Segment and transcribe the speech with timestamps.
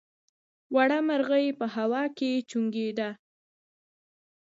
[0.75, 3.09] وړه مرغۍ په هوا کې وچوڼېده.